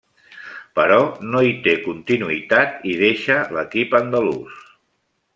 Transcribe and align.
Però, 0.77 0.95
no 1.33 1.41
hi 1.47 1.51
té 1.67 1.75
continuïtat 1.83 2.81
i 2.93 2.95
deixa 3.01 3.37
l'equip 3.57 3.93
andalús. 3.99 4.65